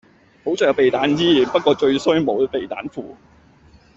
[0.43, 3.13] 好在有避彈衣，不過最衰冇避彈褲